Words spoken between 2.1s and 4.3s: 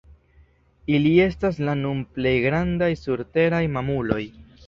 plej grandaj surteraj mamuloj.